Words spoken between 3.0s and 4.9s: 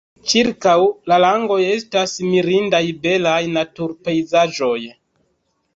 belaj natur-pejzaĝoj.